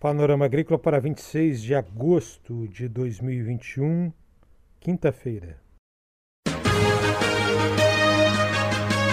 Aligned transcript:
Panorama 0.00 0.46
Agrícola 0.46 0.78
para 0.78 0.98
26 0.98 1.60
de 1.60 1.74
agosto 1.74 2.66
de 2.68 2.88
2021, 2.88 4.10
quinta-feira. 4.80 5.58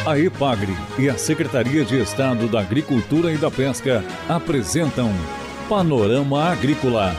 A 0.05 0.17
EPAGRE 0.17 0.71
e 0.97 1.09
a 1.09 1.17
Secretaria 1.17 1.83
de 1.83 1.99
Estado 1.99 2.47
da 2.47 2.61
Agricultura 2.61 3.33
e 3.33 3.37
da 3.37 3.51
Pesca 3.51 4.01
apresentam 4.29 5.09
Panorama 5.67 6.45
Agrícola, 6.45 7.13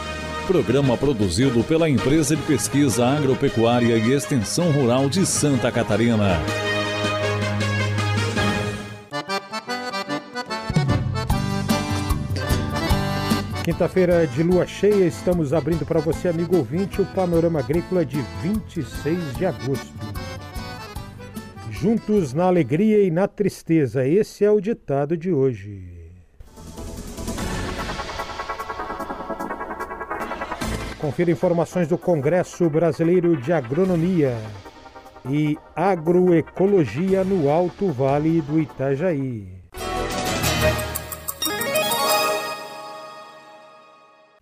programa 0.46 0.96
produzido 0.96 1.62
pela 1.62 1.90
Empresa 1.90 2.34
de 2.34 2.42
Pesquisa 2.44 3.06
Agropecuária 3.06 3.98
e 3.98 4.12
Extensão 4.14 4.72
Rural 4.72 5.10
de 5.10 5.26
Santa 5.26 5.70
Catarina. 5.70 6.38
Quinta-feira 13.68 14.26
de 14.26 14.42
lua 14.42 14.66
cheia, 14.66 15.04
estamos 15.04 15.52
abrindo 15.52 15.84
para 15.84 16.00
você, 16.00 16.26
amigo 16.26 16.56
ouvinte, 16.56 17.02
o 17.02 17.04
Panorama 17.04 17.58
Agrícola 17.58 18.02
de 18.02 18.18
26 18.40 19.36
de 19.36 19.44
agosto. 19.44 19.92
Juntos 21.70 22.32
na 22.32 22.44
alegria 22.44 23.04
e 23.04 23.10
na 23.10 23.28
tristeza, 23.28 24.06
esse 24.06 24.42
é 24.42 24.50
o 24.50 24.58
ditado 24.58 25.18
de 25.18 25.30
hoje. 25.30 25.86
Confira 30.98 31.30
informações 31.30 31.88
do 31.88 31.98
Congresso 31.98 32.70
Brasileiro 32.70 33.36
de 33.36 33.52
Agronomia 33.52 34.34
e 35.28 35.58
Agroecologia 35.76 37.22
no 37.22 37.50
Alto 37.50 37.92
Vale 37.92 38.40
do 38.40 38.58
Itajaí. 38.58 39.58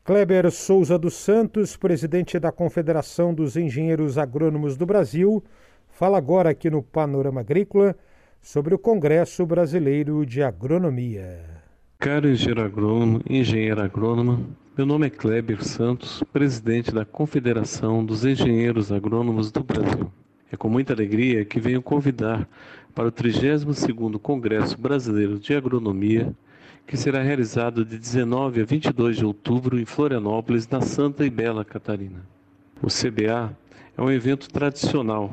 Kleber 0.07 0.53
Souza 0.53 0.97
dos 0.97 1.15
Santos, 1.15 1.77
presidente 1.77 2.39
da 2.39 2.53
Confederação 2.53 3.35
dos 3.35 3.57
Engenheiros 3.57 4.17
Agrônomos 4.17 4.77
do 4.77 4.87
Brasil, 4.87 5.43
fala 5.89 6.17
agora 6.17 6.51
aqui 6.51 6.71
no 6.71 6.81
Panorama 6.81 7.41
Agrícola 7.41 7.97
sobre 8.41 8.73
o 8.73 8.79
Congresso 8.79 9.45
Brasileiro 9.45 10.25
de 10.25 10.45
Agronomia. 10.45 11.41
Caro 11.99 12.29
engenheiro 12.29 12.63
agrônomo, 12.63 13.21
engenheira 13.29 13.85
agrônoma, 13.85 14.41
meu 14.79 14.87
nome 14.87 15.09
é 15.09 15.11
Kleber 15.11 15.65
Santos, 15.65 16.23
presidente 16.33 16.95
da 16.95 17.05
Confederação 17.05 18.05
dos 18.05 18.25
Engenheiros 18.25 18.93
Agrônomos 18.93 19.51
do 19.51 19.65
Brasil. 19.65 20.13
É 20.53 20.57
com 20.57 20.69
muita 20.69 20.93
alegria 20.93 21.45
que 21.45 21.59
venho 21.59 21.83
convidar 21.83 22.49
para 22.95 23.09
o 23.09 23.13
32º 23.13 24.21
Congresso 24.21 24.81
Brasileiro 24.81 25.37
de 25.37 25.53
Agronomia 25.53 26.33
que 26.87 26.97
será 26.97 27.21
realizado 27.21 27.85
de 27.85 27.99
19 27.99 28.63
a 28.63 28.65
22 28.65 29.17
de 29.17 29.25
outubro 29.25 29.79
em 29.79 29.85
Florianópolis, 29.85 30.69
na 30.69 30.81
Santa 30.81 31.27
e 31.27 31.31
Bela 31.31 31.65
Catarina. 31.65 32.25
O 32.81 32.87
CBA 32.87 33.57
é 33.97 34.03
um 34.03 34.11
evento 34.11 34.49
tradicional 34.49 35.33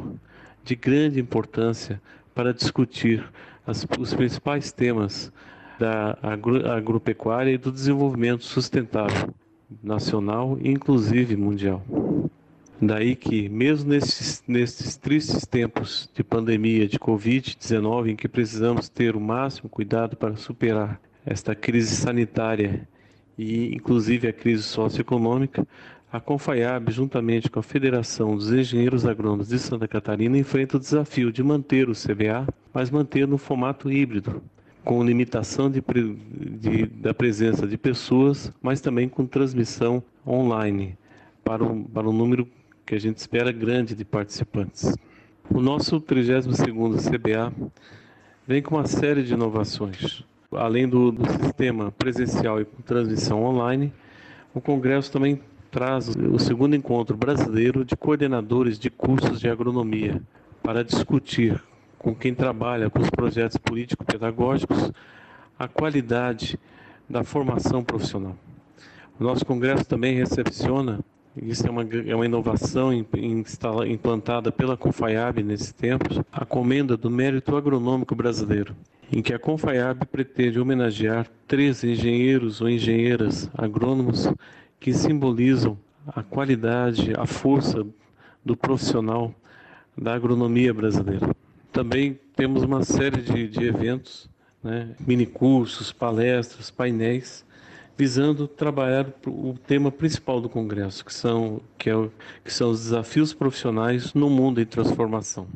de 0.64 0.76
grande 0.76 1.20
importância 1.20 2.02
para 2.34 2.54
discutir 2.54 3.24
as, 3.68 3.86
os 4.00 4.14
principais 4.14 4.72
temas 4.72 5.32
da 5.78 6.18
agro, 6.24 6.68
agropecuária 6.70 7.52
e 7.52 7.58
do 7.58 7.72
desenvolvimento 7.72 8.44
sustentável 8.44 9.34
nacional 9.84 10.58
e 10.60 10.72
inclusive 10.72 11.36
mundial. 11.36 11.84
Daí 12.82 13.16
que, 13.16 13.48
mesmo 13.48 13.92
nesses, 13.92 14.44
nesses 14.48 14.96
tristes 14.98 15.46
tempos 15.46 16.10
de 16.14 16.24
pandemia 16.24 16.88
de 16.88 16.98
Covid-19, 17.00 18.10
em 18.10 18.16
que 18.16 18.28
precisamos 18.28 18.90
ter 18.90 19.16
o 19.16 19.22
máximo 19.22 19.70
cuidado 19.70 20.18
para 20.18 20.36
superar 20.36 21.00
esta 21.26 21.56
crise 21.56 21.96
sanitária 21.96 22.88
e 23.38 23.74
inclusive 23.74 24.28
a 24.28 24.34
crise 24.34 24.64
socioeconômica, 24.64 25.66
a 26.12 26.20
Confaiab, 26.20 26.92
juntamente 26.92 27.50
com 27.50 27.60
a 27.60 27.64
Federação 27.64 28.36
dos 28.36 28.52
Engenheiros 28.52 29.06
Agrônomos 29.06 29.48
de 29.48 29.58
Santa 29.58 29.88
Catarina, 29.88 30.38
enfrenta 30.38 30.78
o 30.78 30.80
desafio 30.80 31.32
de 31.32 31.42
manter 31.42 31.90
o 31.90 31.94
CBA, 31.94 32.48
mas 32.72 32.92
manter 32.92 33.28
no 33.28 33.38
formato 33.38 33.92
híbrido, 33.92 34.44
com 34.84 35.04
limitação 35.04 35.72
de, 35.72 35.82
de, 35.82 36.86
da 36.86 37.16
presença 37.16 37.66
de 37.66 37.78
pessoas, 37.78 38.54
mas 38.62 38.80
também 38.80 39.10
com 39.10 39.26
transmissão 39.26 40.04
online 40.28 40.96
para 41.44 41.64
um, 41.64 41.84
para 41.84 42.08
um 42.08 42.14
número 42.14 42.48
que 42.86 42.94
a 42.94 43.00
gente 43.00 43.18
espera 43.18 43.52
grande 43.52 43.96
de 43.96 44.06
participantes. 44.06 44.96
O 45.50 45.62
nosso 45.62 46.00
32º 46.00 47.10
CBA 47.10 47.52
vem 48.48 48.62
com 48.62 48.76
uma 48.76 48.86
série 48.86 49.24
de 49.24 49.34
inovações 49.34 50.24
além 50.58 50.88
do, 50.88 51.12
do 51.12 51.26
sistema 51.44 51.92
presencial 51.92 52.62
e 52.62 52.66
transmissão 52.66 53.44
online, 53.44 53.94
o 54.54 54.62
Congresso 54.62 55.12
também 55.12 55.42
traz 55.72 56.08
o 56.08 56.38
segundo 56.38 56.76
encontro 56.76 57.18
brasileiro 57.18 57.84
de 57.84 57.96
coordenadores 57.96 58.78
de 58.78 58.90
cursos 58.90 59.40
de 59.40 59.50
agronomia 59.50 60.22
para 60.62 60.84
discutir 60.84 61.62
com 61.98 62.14
quem 62.14 62.36
trabalha 62.36 62.90
com 62.90 63.00
os 63.00 63.10
projetos 63.10 63.58
político-pedagógicos 63.58 64.92
a 65.58 65.68
qualidade 65.68 66.60
da 67.10 67.24
formação 67.24 67.84
profissional. 67.84 68.36
O 69.20 69.24
nosso 69.24 69.46
congresso 69.46 69.86
também 69.86 70.16
recepciona, 70.16 71.00
isso 71.36 71.66
é 71.66 71.70
uma, 71.70 71.84
é 71.84 72.16
uma 72.16 72.26
inovação 72.26 72.92
implantada 72.94 74.52
pela 74.52 74.78
Confaiab 74.78 75.42
nesse 75.42 75.74
tempo, 75.74 76.24
a 76.32 76.46
comenda 76.46 76.96
do 76.96 77.10
mérito 77.10 77.56
agronômico 77.56 78.14
brasileiro, 78.14 78.76
em 79.12 79.22
que 79.22 79.34
a 79.34 79.40
Confaiab 79.40 80.06
pretende 80.06 80.60
homenagear 80.60 81.28
três 81.48 81.84
engenheiros 81.84 82.62
ou 82.62 82.70
engenheiras 82.70 83.50
agrônomos 83.56 84.32
que 84.80 84.94
simbolizam 84.94 85.78
a 86.08 86.22
qualidade, 86.22 87.14
a 87.18 87.26
força 87.26 87.86
do 88.44 88.56
profissional 88.56 89.34
da 89.98 90.14
agronomia 90.14 90.74
brasileira. 90.74 91.34
Também 91.72 92.20
temos 92.36 92.64
uma 92.64 92.84
série 92.84 93.22
de, 93.22 93.48
de 93.48 93.66
eventos, 93.66 94.30
né, 94.64 94.96
minicursos, 95.00 95.92
palestras, 95.92 96.70
painéis, 96.70 97.46
visando 97.98 98.48
trabalhar 98.48 99.08
o 99.28 99.56
tema 99.68 99.92
principal 99.92 100.42
do 100.42 100.50
Congresso, 100.50 101.06
que 101.06 101.14
são, 101.14 101.62
que, 101.78 101.90
é, 101.90 102.10
que 102.44 102.52
são 102.52 102.72
os 102.72 102.82
desafios 102.82 103.34
profissionais 103.34 104.14
no 104.14 104.30
mundo 104.30 104.60
em 104.60 104.66
transformação. 104.66 105.48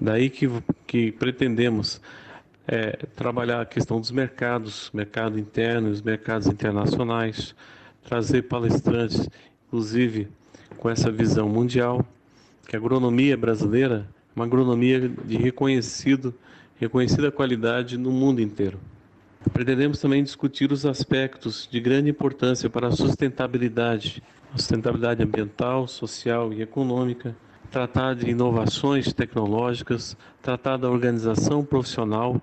Daí 0.00 0.28
que, 0.28 0.50
que 0.86 1.12
pretendemos 1.12 2.00
é, 2.66 3.06
trabalhar 3.16 3.62
a 3.62 3.66
questão 3.66 4.00
dos 4.00 4.10
mercados, 4.10 4.90
mercado 4.92 5.38
interno 5.38 5.88
e 5.88 5.92
os 5.92 6.02
mercados 6.02 6.46
internacionais, 6.46 7.54
trazer 8.04 8.42
palestrantes, 8.42 9.28
inclusive 9.66 10.28
com 10.76 10.90
essa 10.90 11.10
visão 11.10 11.48
mundial, 11.48 12.04
que 12.66 12.76
a 12.76 12.78
agronomia 12.78 13.36
brasileira 13.36 14.08
é 14.30 14.38
uma 14.38 14.44
agronomia 14.44 15.08
de 15.08 15.36
reconhecido, 15.36 16.34
reconhecida 16.76 17.30
qualidade 17.30 17.96
no 17.96 18.10
mundo 18.10 18.40
inteiro. 18.40 18.78
Pretendemos 19.50 20.00
também 20.00 20.22
discutir 20.22 20.70
os 20.70 20.86
aspectos 20.86 21.68
de 21.70 21.80
grande 21.80 22.10
importância 22.10 22.70
para 22.70 22.88
a 22.88 22.92
sustentabilidade, 22.92 24.22
sustentabilidade 24.54 25.22
ambiental, 25.22 25.88
social 25.88 26.52
e 26.52 26.62
econômica, 26.62 27.34
tratar 27.70 28.14
de 28.14 28.30
inovações 28.30 29.12
tecnológicas, 29.12 30.16
tratar 30.40 30.76
da 30.76 30.88
organização 30.88 31.64
profissional 31.64 32.40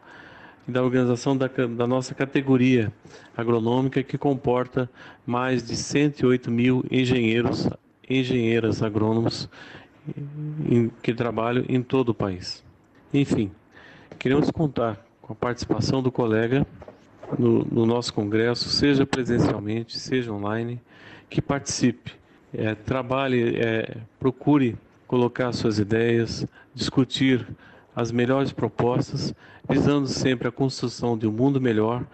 e 0.67 0.71
da 0.71 0.83
organização 0.83 1.37
da, 1.37 1.47
da 1.47 1.87
nossa 1.87 2.13
categoria 2.13 2.91
agronômica 3.35 4.03
que 4.03 4.17
comporta 4.17 4.89
mais 5.25 5.65
de 5.65 5.75
108 5.75 6.51
mil 6.51 6.83
engenheiros, 6.91 7.69
engenheiras 8.09 8.83
agrônomos 8.83 9.49
em, 10.65 10.91
que 11.01 11.13
trabalham 11.13 11.63
em 11.69 11.81
todo 11.81 12.09
o 12.09 12.13
país. 12.13 12.63
Enfim, 13.13 13.51
queremos 14.17 14.51
contar 14.51 15.03
com 15.21 15.33
a 15.33 15.35
participação 15.35 16.01
do 16.01 16.11
colega 16.11 16.67
no, 17.37 17.65
no 17.65 17.85
nosso 17.85 18.13
congresso, 18.13 18.69
seja 18.69 19.05
presencialmente, 19.05 19.97
seja 19.97 20.31
online, 20.31 20.81
que 21.29 21.41
participe, 21.41 22.13
é, 22.53 22.73
trabalhe, 22.73 23.55
é, 23.57 23.97
procure 24.19 24.75
colocar 25.07 25.51
suas 25.53 25.79
ideias, 25.79 26.45
discutir 26.73 27.47
as 27.95 28.11
melhores 28.11 28.51
propostas, 28.51 29.33
visando 29.67 30.07
sempre 30.07 30.47
a 30.47 30.51
construção 30.51 31.17
de 31.17 31.27
um 31.27 31.31
mundo 31.31 31.59
melhor, 31.59 32.05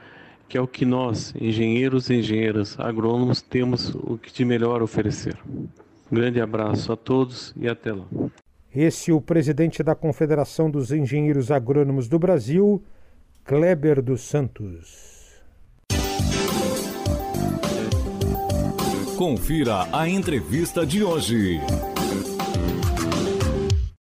que 0.47 0.57
é 0.57 0.61
o 0.61 0.67
que 0.67 0.85
nós, 0.85 1.33
engenheiros 1.39 2.09
e 2.09 2.15
engenheiras 2.15 2.79
agrônomos, 2.79 3.41
temos 3.41 3.93
o 3.95 4.17
que 4.17 4.31
de 4.31 4.45
melhor 4.45 4.81
oferecer. 4.81 5.37
Um 5.47 5.67
grande 6.15 6.39
abraço 6.39 6.91
a 6.91 6.95
todos 6.95 7.53
e 7.57 7.67
até 7.67 7.91
lá. 7.91 8.05
Esse 8.73 9.09
é 9.09 9.13
o 9.13 9.21
presidente 9.21 9.81
da 9.81 9.95
Confederação 9.95 10.69
dos 10.69 10.91
Engenheiros 10.91 11.49
Agrônomos 11.49 12.07
do 12.07 12.19
Brasil, 12.19 12.83
Kleber 13.43 14.01
dos 14.01 14.21
Santos. 14.21 15.14
Confira 19.17 19.87
a 19.97 20.09
entrevista 20.09 20.85
de 20.85 21.01
hoje. 21.01 21.61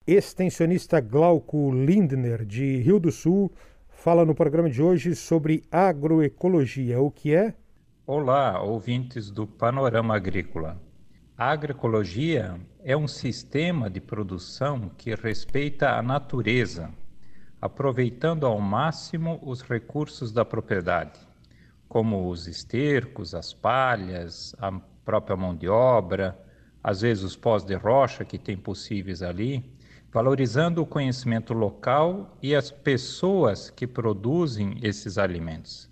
Extensionista 0.07 0.99
Glauco 0.99 1.71
Lindner, 1.71 2.43
de 2.43 2.77
Rio 2.77 2.99
do 2.99 3.11
Sul, 3.11 3.53
fala 3.87 4.25
no 4.25 4.33
programa 4.33 4.67
de 4.67 4.81
hoje 4.81 5.13
sobre 5.13 5.63
agroecologia. 5.71 6.99
O 6.99 7.11
que 7.11 7.35
é? 7.35 7.53
Olá, 8.07 8.59
ouvintes 8.63 9.29
do 9.29 9.45
Panorama 9.45 10.15
Agrícola. 10.15 10.81
A 11.37 11.51
agroecologia 11.51 12.59
é 12.83 12.97
um 12.97 13.07
sistema 13.07 13.91
de 13.91 14.01
produção 14.01 14.89
que 14.97 15.13
respeita 15.13 15.91
a 15.91 16.01
natureza, 16.01 16.89
aproveitando 17.61 18.47
ao 18.47 18.59
máximo 18.59 19.39
os 19.43 19.61
recursos 19.61 20.31
da 20.31 20.43
propriedade, 20.43 21.19
como 21.87 22.27
os 22.27 22.47
estercos, 22.47 23.35
as 23.35 23.53
palhas, 23.53 24.55
a 24.57 24.71
própria 25.05 25.37
mão 25.37 25.55
de 25.55 25.69
obra, 25.69 26.37
às 26.83 27.01
vezes 27.01 27.23
os 27.23 27.35
pós 27.35 27.63
de 27.63 27.75
rocha 27.75 28.25
que 28.25 28.37
tem 28.37 28.57
possíveis 28.57 29.21
ali, 29.21 29.63
valorizando 30.11 30.81
o 30.81 30.85
conhecimento 30.85 31.53
local 31.53 32.37
e 32.41 32.55
as 32.55 32.71
pessoas 32.71 33.69
que 33.69 33.85
produzem 33.85 34.79
esses 34.81 35.17
alimentos. 35.17 35.89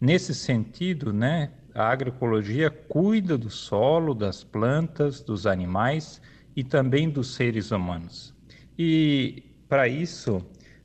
Nesse 0.00 0.34
sentido, 0.34 1.12
né, 1.12 1.50
a 1.74 1.88
agroecologia 1.88 2.68
cuida 2.68 3.38
do 3.38 3.48
solo, 3.48 4.14
das 4.14 4.44
plantas, 4.44 5.20
dos 5.20 5.46
animais 5.46 6.20
e 6.54 6.62
também 6.62 7.08
dos 7.08 7.34
seres 7.34 7.70
humanos. 7.70 8.34
E 8.78 9.42
para 9.68 9.88
isso, 9.88 10.44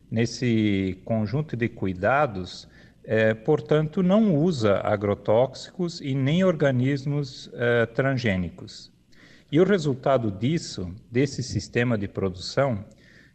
nesse 0.09 1.01
conjunto 1.03 1.57
de 1.57 1.67
cuidados, 1.67 2.68
é, 3.11 3.33
portanto, 3.33 4.03
não 4.03 4.35
usa 4.35 4.81
agrotóxicos 4.83 5.99
e 5.99 6.13
nem 6.13 6.43
organismos 6.43 7.49
é, 7.53 7.87
transgênicos. 7.87 8.91
E 9.51 9.59
o 9.59 9.63
resultado 9.63 10.29
disso, 10.29 10.93
desse 11.09 11.41
sistema 11.41 11.97
de 11.97 12.07
produção, 12.07 12.85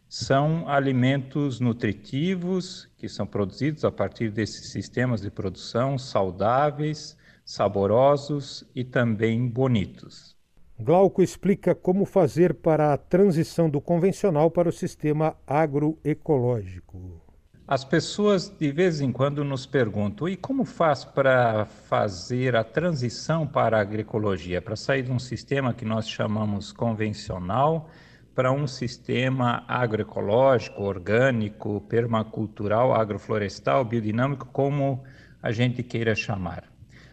são 0.07 0.65
alimentos 0.69 1.59
nutritivos 1.59 2.89
que 2.97 3.09
são 3.09 3.27
produzidos 3.27 3.83
a 3.83 3.91
partir 3.91 4.31
desses 4.31 4.71
sistemas 4.71 5.19
de 5.19 5.29
produção 5.29 5.97
saudáveis, 5.97 7.17
saborosos 7.43 8.63
e 8.73 8.81
também 8.81 9.45
bonitos. 9.45 10.37
Glauco 10.79 11.21
explica 11.21 11.75
como 11.75 12.05
fazer 12.05 12.53
para 12.53 12.93
a 12.93 12.97
transição 12.97 13.69
do 13.69 13.81
convencional 13.81 14.49
para 14.49 14.69
o 14.69 14.71
sistema 14.71 15.35
agroecológico. 15.45 17.24
As 17.67 17.83
pessoas 17.83 18.47
de 18.47 18.71
vez 18.71 19.01
em 19.01 19.11
quando 19.11 19.43
nos 19.43 19.65
perguntam: 19.65 20.29
e 20.29 20.35
como 20.37 20.65
faz 20.65 21.03
para 21.03 21.65
fazer 21.65 22.55
a 22.55 22.63
transição 22.63 23.47
para 23.47 23.77
a 23.77 23.81
agroecologia, 23.81 24.61
para 24.61 24.75
sair 24.75 25.01
de 25.01 25.11
um 25.11 25.17
sistema 25.17 25.73
que 25.73 25.83
nós 25.83 26.07
chamamos 26.07 26.71
convencional 26.71 27.89
para 28.35 28.51
um 28.51 28.67
sistema 28.67 29.63
agroecológico, 29.67 30.83
orgânico, 30.83 31.81
permacultural, 31.89 32.93
agroflorestal, 32.93 33.83
biodinâmico, 33.83 34.45
como 34.47 35.03
a 35.41 35.51
gente 35.51 35.81
queira 35.81 36.13
chamar? 36.13 36.65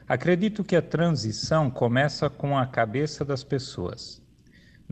Acredito 0.06 0.62
que 0.62 0.76
a 0.76 0.82
transição 0.82 1.70
começa 1.70 2.28
com 2.28 2.58
a 2.58 2.66
cabeça 2.66 3.24
das 3.24 3.42
pessoas. 3.42 4.21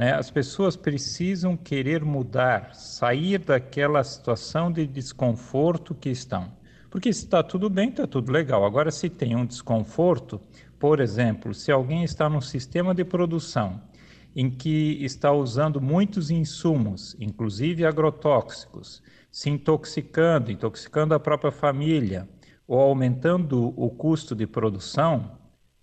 Né? 0.00 0.14
As 0.14 0.31
pessoas 0.31 0.76
precisam 0.76 1.58
querer 1.58 2.02
mudar, 2.02 2.75
sair 2.75 3.37
daquela 3.37 4.02
situação 4.02 4.73
de 4.73 4.87
desconforto 4.87 5.94
que 5.94 6.08
estão. 6.08 6.50
Porque 6.88 7.12
se 7.12 7.25
está 7.25 7.43
tudo 7.43 7.69
bem, 7.69 7.91
está 7.91 8.06
tudo 8.06 8.32
legal. 8.32 8.64
Agora, 8.64 8.91
se 8.91 9.11
tem 9.11 9.37
um 9.37 9.44
desconforto, 9.44 10.41
por 10.79 11.00
exemplo, 11.00 11.52
se 11.52 11.70
alguém 11.70 12.02
está 12.02 12.31
num 12.31 12.41
sistema 12.41 12.94
de 12.94 13.05
produção 13.05 13.79
em 14.35 14.49
que 14.49 15.05
está 15.05 15.32
usando 15.32 15.82
muitos 15.82 16.31
insumos, 16.31 17.14
inclusive 17.20 17.85
agrotóxicos, 17.85 19.02
se 19.31 19.50
intoxicando, 19.50 20.50
intoxicando 20.50 21.12
a 21.12 21.20
própria 21.20 21.52
família, 21.52 22.26
ou 22.67 22.81
aumentando 22.81 23.75
o 23.76 23.91
custo 23.91 24.35
de 24.35 24.47
produção, 24.47 25.32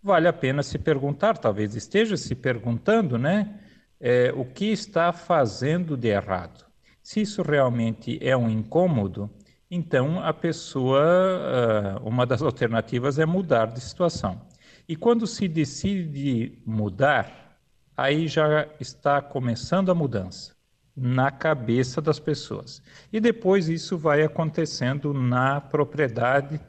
vale 0.01 0.27
a 0.27 0.33
pena 0.33 0.63
se 0.63 0.79
perguntar, 0.79 1.37
talvez 1.37 1.75
esteja 1.75 2.17
se 2.17 2.33
perguntando, 2.33 3.19
né? 3.19 3.59
É, 3.99 4.31
o 4.35 4.45
que 4.45 4.65
está 4.65 5.11
fazendo 5.11 5.97
de 5.97 6.09
errado. 6.09 6.65
Se 7.01 7.21
isso 7.21 7.41
realmente 7.41 8.19
é 8.21 8.35
um 8.35 8.49
incômodo, 8.49 9.29
então 9.69 10.19
a 10.19 10.33
pessoa, 10.33 11.01
ah, 11.01 11.99
uma 12.03 12.25
das 12.25 12.41
alternativas 12.43 13.19
é 13.19 13.25
mudar 13.25 13.67
de 13.67 13.81
situação. 13.81 14.41
E 14.87 14.95
quando 14.95 15.27
se 15.27 15.47
decide 15.47 16.61
mudar, 16.65 17.59
aí 17.95 18.27
já 18.27 18.67
está 18.79 19.21
começando 19.21 19.91
a 19.91 19.95
mudança 19.95 20.55
na 20.95 21.29
cabeça 21.29 22.01
das 22.01 22.19
pessoas. 22.19 22.81
E 23.11 23.19
depois 23.19 23.69
isso 23.69 23.97
vai 23.97 24.23
acontecendo 24.23 25.13
na 25.13 25.61
propriedade, 25.61 26.59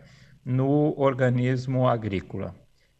no 0.44 0.94
organismo 0.98 1.88
agrícola 1.88 2.54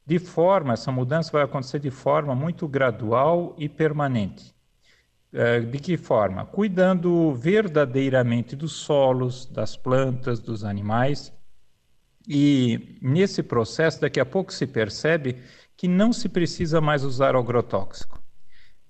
de 0.09 0.19
forma, 0.19 0.73
essa 0.73 0.91
mudança 0.91 1.31
vai 1.31 1.43
acontecer 1.43 1.79
de 1.81 1.91
forma 1.91 2.35
muito 2.35 2.67
gradual 2.67 3.55
e 3.59 3.69
permanente. 3.69 4.55
É, 5.31 5.61
de 5.61 5.79
que 5.79 5.99
forma? 5.99 6.47
Cuidando 6.47 7.35
verdadeiramente 7.35 8.57
dos 8.57 8.73
solos, 8.73 9.45
das 9.45 9.77
plantas, 9.77 10.41
dos 10.41 10.65
animais. 10.65 11.31
E 12.27 12.99
nesse 13.03 13.43
processo, 13.43 14.01
daqui 14.01 14.19
a 14.19 14.25
pouco 14.25 14.51
se 14.51 14.67
percebe 14.67 15.43
que 15.77 15.87
não 15.87 16.11
se 16.11 16.31
precisa 16.31 16.81
mais 16.81 17.05
usar 17.05 17.37
agrotóxico, 17.37 18.19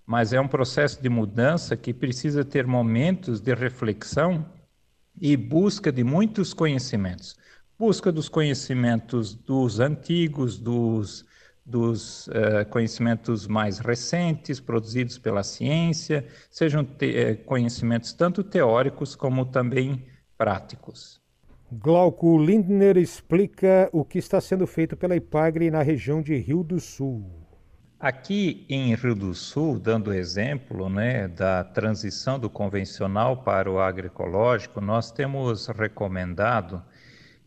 mas 0.07 0.33
é 0.33 0.41
um 0.41 0.47
processo 0.47 1.03
de 1.03 1.09
mudança 1.09 1.77
que 1.77 1.93
precisa 1.93 2.45
ter 2.45 2.65
momentos 2.65 3.41
de 3.41 3.53
reflexão 3.57 4.47
e 5.21 5.37
busca 5.37 5.91
de 5.91 6.05
muitos 6.05 6.55
conhecimentos 6.55 7.37
busca 7.79 8.11
dos 8.11 8.29
conhecimentos 8.29 9.35
dos 9.35 9.79
antigos, 9.79 10.59
dos, 10.59 11.25
dos 11.65 12.27
uh, 12.29 12.67
conhecimentos 12.71 13.47
mais 13.47 13.79
recentes, 13.79 14.59
produzidos 14.59 15.17
pela 15.17 15.45
ciência, 15.45 16.27
sejam 16.51 16.87
eh, 17.01 17.37
conhecimentos 17.37 18.13
tanto 18.13 18.43
teóricos 18.43 19.15
como 19.15 19.47
também 19.47 20.05
práticos. 20.37 21.21
Glauco 21.71 22.39
Lindner 22.39 22.97
explica 22.97 23.89
o 23.93 24.05
que 24.05 24.19
está 24.19 24.41
sendo 24.41 24.67
feito 24.67 24.97
pela 24.97 25.15
IPAGRE 25.15 25.71
na 25.71 25.83
região 25.83 26.23
de 26.23 26.35
Rio 26.37 26.65
do 26.65 26.81
Sul. 26.81 27.47
Aqui 28.01 28.65
em 28.71 28.95
Rio 28.95 29.15
do 29.15 29.35
Sul, 29.35 29.79
dando 29.79 30.15
exemplo 30.15 30.89
né, 30.89 31.29
da 31.29 31.65
transição 31.65 32.39
do 32.39 32.49
convencional 32.49 33.43
para 33.43 33.71
o 33.71 33.81
agroecológico, 33.81 34.81
nós 34.81 35.11
temos 35.11 35.67
recomendado 35.67 36.83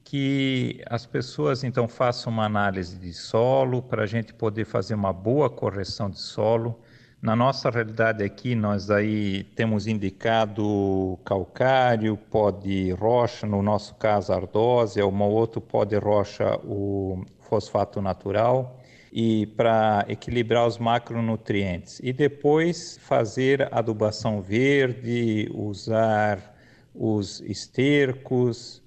que 0.04 0.82
as 0.88 1.06
pessoas 1.06 1.64
então 1.64 1.88
façam 1.88 2.34
uma 2.34 2.46
análise 2.46 2.98
de 2.98 3.14
solo 3.14 3.82
para 3.82 4.04
a 4.04 4.06
gente 4.06 4.34
poder 4.34 4.66
fazer 4.66 4.96
uma 4.96 5.14
boa 5.14 5.50
correção 5.50 6.10
de 6.10 6.20
solo. 6.20 6.80
Na 7.22 7.36
nossa 7.36 7.70
realidade 7.70 8.24
aqui, 8.24 8.56
nós 8.56 8.90
aí 8.90 9.44
temos 9.56 9.86
indicado 9.86 11.20
calcário, 11.24 12.18
pó 12.18 12.50
de 12.50 12.92
rocha, 12.92 13.46
no 13.46 13.62
nosso 13.62 13.94
caso 13.96 14.34
ardósia, 14.34 15.06
uma 15.06 15.26
outro 15.26 15.62
pó 15.62 15.86
de 15.86 15.98
rocha, 15.98 16.60
o 16.64 17.24
fosfato 17.40 18.02
natural, 18.02 18.80
e 19.14 19.46
para 19.46 20.04
equilibrar 20.08 20.66
os 20.66 20.80
macronutrientes. 20.80 22.00
E 22.04 22.12
depois 22.12 22.98
fazer 23.04 23.68
adubação 23.72 24.42
verde, 24.42 25.48
usar 25.54 26.56
os 26.96 27.40
estercos, 27.42 28.82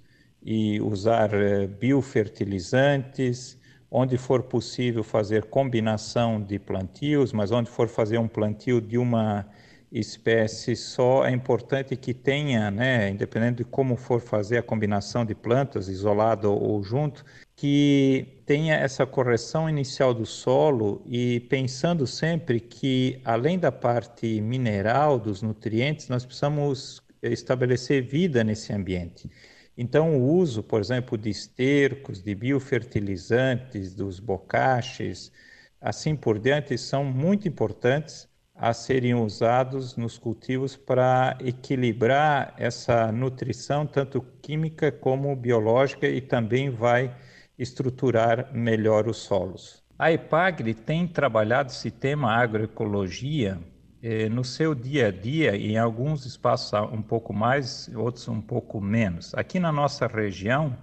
e 0.45 0.81
usar 0.81 1.33
eh, 1.33 1.67
biofertilizantes, 1.67 3.59
onde 3.91 4.19
for 4.19 4.43
possível 4.43 5.03
fazer 5.03 5.45
combinação 5.45 6.43
de 6.43 6.59
plantios, 6.59 7.33
mas 7.33 7.51
onde 7.51 7.71
for 7.71 7.89
fazer 7.89 8.19
um 8.19 8.29
plantio 8.29 8.81
de 8.81 8.99
uma 8.99 9.47
espécie 9.91 10.75
só, 10.75 11.25
é 11.25 11.31
importante 11.31 11.97
que 11.97 12.13
tenha, 12.13 12.69
né, 12.71 13.11
independente 13.11 13.59
de 13.59 13.65
como 13.65 13.97
for 13.97 14.21
fazer 14.21 14.59
a 14.59 14.63
combinação 14.63 15.25
de 15.25 15.35
plantas, 15.37 15.89
isolado 15.89 16.53
ou 16.53 16.83
junto, 16.83 17.25
que 17.55 18.43
tenha 18.45 18.75
essa 18.75 19.07
correção 19.07 19.71
inicial 19.71 20.13
do 20.13 20.27
solo 20.27 21.01
e 21.07 21.39
pensando 21.49 22.07
sempre 22.09 22.59
que, 22.59 23.21
além 23.25 23.57
da 23.57 23.71
parte 23.71 24.41
mineral 24.41 25.19
dos 25.19 25.41
nutrientes, 25.41 26.09
nós 26.09 26.27
precisamos 26.27 27.01
estabelecer 27.23 28.03
vida 28.03 28.43
nesse 28.43 28.73
ambiente. 28.73 29.31
Então, 29.77 30.17
o 30.17 30.37
uso, 30.37 30.63
por 30.63 30.81
exemplo, 30.81 31.19
de 31.19 31.31
estercos, 31.31 32.23
de 32.23 32.35
biofertilizantes, 32.35 33.95
dos 33.95 34.21
bocaches, 34.21 35.33
assim 35.81 36.15
por 36.15 36.39
diante, 36.39 36.79
são 36.79 37.05
muito 37.05 37.49
importantes 37.49 38.29
a 38.55 38.73
serem 38.73 39.15
usados 39.15 39.97
nos 39.97 40.17
cultivos 40.17 40.77
para 40.77 41.37
equilibrar 41.41 42.55
essa 42.57 43.11
nutrição, 43.11 43.85
tanto 43.85 44.25
química 44.41 44.93
como 44.93 45.35
biológica, 45.35 46.07
e 46.07 46.21
também 46.21 46.71
vai 46.71 47.13
estruturar 47.59 48.55
melhor 48.55 49.09
os 49.09 49.17
solos. 49.17 49.83
A 49.99 50.13
EPAGRE 50.13 50.75
tem 50.75 51.07
trabalhado 51.09 51.71
esse 51.71 51.91
tema 51.91 52.33
agroecologia 52.33 53.59
no 54.31 54.45
seu 54.45 54.75
dia 54.75 55.09
a 55.09 55.11
dia, 55.11 55.57
em 55.57 55.79
alguns 55.79 56.27
espaços 56.27 56.73
um 56.93 57.03
pouco 57.03 57.33
mais, 57.33 57.91
outros 57.95 58.29
um 58.29 58.41
pouco 58.41 58.81
menos. 58.81 59.35
Aqui 59.35 59.59
na 59.59 59.73
nossa 59.73 60.07
região, 60.07 60.77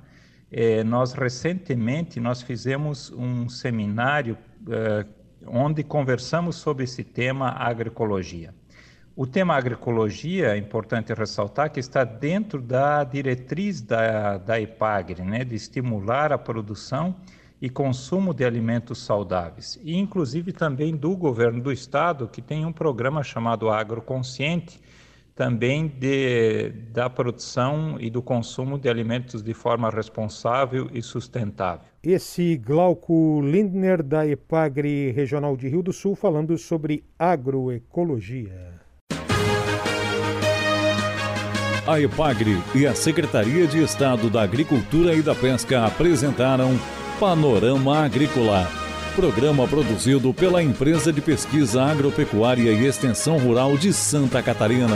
É, 0.54 0.84
nós 0.84 1.14
recentemente 1.14 2.20
nós 2.20 2.42
fizemos 2.42 3.10
um 3.12 3.48
seminário 3.48 4.36
é, 4.70 5.06
onde 5.48 5.82
conversamos 5.82 6.58
sobre 6.58 6.84
esse 6.84 7.06
tema 7.06 7.52
agroecologia. 7.52 8.54
O 9.16 9.26
tema 9.26 9.56
agroecologia, 9.56 10.48
é 10.54 10.58
importante 10.58 11.14
ressaltar 11.14 11.72
que 11.72 11.80
está 11.80 12.04
dentro 12.04 12.62
da 12.62 13.06
diretriz 13.06 13.82
da, 13.82 14.38
da 14.40 14.60
EPAGRE, 14.60 15.24
né, 15.24 15.46
de 15.46 15.56
estimular 15.56 16.34
a 16.34 16.38
produção 16.38 17.16
e 17.62 17.70
consumo 17.70 18.34
de 18.34 18.44
alimentos 18.44 19.00
saudáveis, 19.06 19.80
e 19.84 19.96
inclusive 19.96 20.52
também 20.52 20.96
do 20.96 21.16
governo 21.16 21.62
do 21.62 21.72
estado, 21.72 22.28
que 22.28 22.42
tem 22.42 22.66
um 22.66 22.74
programa 22.74 23.22
chamado 23.24 23.70
Agroconsciente, 23.70 24.82
também 25.36 25.88
de, 25.88 26.70
da 26.92 27.10
produção 27.10 27.98
e 28.00 28.10
do 28.10 28.22
consumo 28.22 28.78
de 28.78 28.90
alimentos 28.90 29.42
de 29.42 29.54
forma 29.54 29.90
responsável 29.90 30.90
e 30.92 31.02
sustentável. 31.02 31.86
Esse 32.04 32.58
Glauco 32.58 33.42
Lindner, 33.42 34.04
da 34.04 34.28
EPAGRE 34.28 35.12
Regional 35.12 35.56
de 35.56 35.68
Rio 35.70 35.84
do 35.84 35.94
Sul, 35.94 36.16
falando 36.16 36.58
sobre 36.58 37.04
agroecologia. 37.18 38.82
A 41.88 42.00
EPAGRE 42.00 42.58
e 42.76 42.86
a 42.86 42.94
Secretaria 42.94 43.66
de 43.66 43.84
Estado 43.84 44.30
da 44.30 44.44
Agricultura 44.44 45.14
e 45.14 45.22
da 45.22 45.34
Pesca 45.34 45.86
apresentaram 45.86 46.72
Panorama 47.22 48.04
Agrícola, 48.04 48.68
programa 49.16 49.68
produzido 49.68 50.34
pela 50.34 50.64
Empresa 50.64 51.14
de 51.14 51.22
Pesquisa 51.22 51.84
Agropecuária 51.84 52.72
e 52.72 52.88
Extensão 52.88 53.38
Rural 53.38 53.78
de 53.78 53.94
Santa 53.94 54.42
Catarina. 54.42 54.90